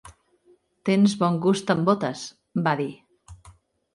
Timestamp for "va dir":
2.69-2.91